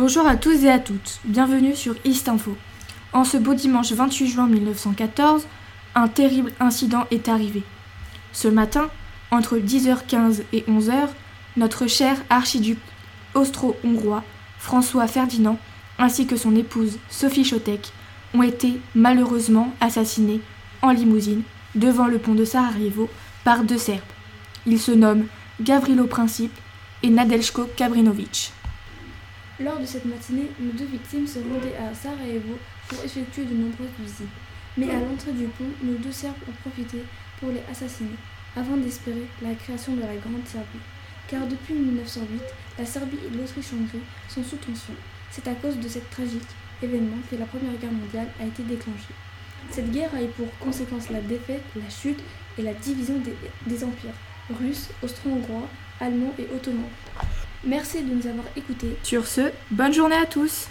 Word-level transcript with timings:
Bonjour 0.00 0.28
à 0.28 0.36
tous 0.36 0.64
et 0.64 0.70
à 0.70 0.78
toutes, 0.78 1.18
bienvenue 1.24 1.74
sur 1.74 1.96
East 2.04 2.28
Info. 2.28 2.56
En 3.12 3.24
ce 3.24 3.36
beau 3.36 3.54
dimanche 3.54 3.90
28 3.90 4.28
juin 4.28 4.46
1914, 4.46 5.44
un 5.96 6.06
terrible 6.06 6.52
incident 6.60 7.04
est 7.10 7.28
arrivé. 7.28 7.64
Ce 8.32 8.46
matin, 8.46 8.90
entre 9.32 9.58
10h15 9.58 10.42
et 10.52 10.60
11h, 10.68 11.08
notre 11.56 11.88
cher 11.88 12.16
archiduc 12.30 12.78
austro-hongrois, 13.34 14.22
François 14.60 15.08
Ferdinand, 15.08 15.58
ainsi 15.98 16.28
que 16.28 16.36
son 16.36 16.54
épouse 16.54 17.00
Sophie 17.10 17.44
Chotek, 17.44 17.92
ont 18.34 18.44
été 18.44 18.80
malheureusement 18.94 19.74
assassinés 19.80 20.40
en 20.80 20.92
limousine 20.92 21.42
devant 21.74 22.06
le 22.06 22.18
pont 22.18 22.36
de 22.36 22.44
Sarajevo 22.44 23.10
par 23.42 23.64
deux 23.64 23.78
Serbes. 23.78 23.98
Ils 24.64 24.78
se 24.78 24.92
nomment 24.92 25.26
Gavrilo 25.60 26.06
Principe 26.06 26.56
et 27.02 27.10
Nadelchko 27.10 27.64
Kabrinovic. 27.76 28.52
Lors 29.60 29.80
de 29.80 29.86
cette 29.86 30.04
matinée, 30.04 30.50
nos 30.60 30.70
deux 30.70 30.84
victimes 30.84 31.26
se 31.26 31.40
rendaient 31.40 31.76
à 31.76 31.92
Sarajevo 31.92 32.56
pour 32.86 33.04
effectuer 33.04 33.44
de 33.44 33.54
nombreuses 33.54 33.88
visites. 33.98 34.28
Mais 34.76 34.88
à 34.88 35.00
l'entrée 35.00 35.32
du 35.32 35.46
pont, 35.46 35.64
nos 35.82 35.98
deux 35.98 36.12
Serbes 36.12 36.36
ont 36.48 36.68
profité 36.68 37.02
pour 37.40 37.50
les 37.50 37.62
assassiner, 37.68 38.14
avant 38.54 38.76
d'espérer 38.76 39.26
la 39.42 39.54
création 39.54 39.96
de 39.96 40.02
la 40.02 40.14
Grande 40.14 40.46
Serbie. 40.46 40.78
Car 41.26 41.44
depuis 41.48 41.74
1908, 41.74 42.40
la 42.78 42.86
Serbie 42.86 43.18
et 43.26 43.36
l'Autriche-Hongrie 43.36 44.06
sont 44.28 44.44
sous 44.44 44.56
tension. 44.58 44.94
C'est 45.32 45.48
à 45.48 45.54
cause 45.54 45.76
de 45.76 45.88
cette 45.88 46.08
tragique 46.10 46.54
événement 46.80 47.18
que 47.28 47.34
la 47.34 47.46
Première 47.46 47.76
Guerre 47.80 47.92
mondiale 47.92 48.28
a 48.40 48.46
été 48.46 48.62
déclenchée. 48.62 49.14
Cette 49.72 49.90
guerre 49.90 50.14
a 50.14 50.22
eu 50.22 50.28
pour 50.28 50.56
conséquence 50.58 51.10
la 51.10 51.20
défaite, 51.20 51.64
la 51.74 51.90
chute 51.90 52.20
et 52.58 52.62
la 52.62 52.74
division 52.74 53.20
des 53.66 53.84
empires 53.84 54.14
russes, 54.60 54.90
austro-hongrois, 55.02 55.68
allemands 56.00 56.34
et 56.38 56.46
ottomans. 56.54 56.88
Merci 57.64 58.02
de 58.02 58.14
nous 58.14 58.26
avoir 58.26 58.44
écoutés. 58.56 58.96
Sur 59.02 59.26
ce, 59.26 59.50
bonne 59.70 59.92
journée 59.92 60.16
à 60.16 60.26
tous 60.26 60.68